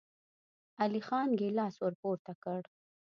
[0.81, 2.61] علی خان ګيلاس ور پورته کړ.